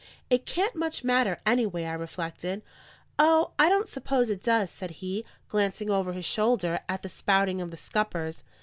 "It 0.31 0.47
can't 0.47 0.75
much 0.75 1.03
matter, 1.03 1.37
anyway," 1.45 1.85
I 1.85 1.93
reflected. 1.93 2.63
"O, 3.19 3.51
I 3.59 3.69
don't 3.69 3.87
suppose 3.87 4.31
it 4.31 4.41
does," 4.41 4.71
said 4.71 4.89
he, 4.97 5.23
glancing 5.47 5.91
over 5.91 6.13
his 6.13 6.25
shoulder 6.25 6.79
at 6.89 7.03
the 7.03 7.07
spouting 7.07 7.61
of 7.61 7.69
the 7.69 7.77
scuppers. 7.77 8.41